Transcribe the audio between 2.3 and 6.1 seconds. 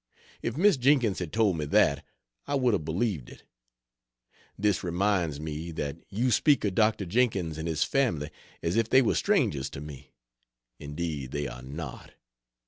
I would have believed it. This reminds me that